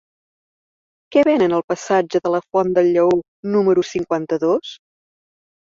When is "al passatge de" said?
1.59-2.33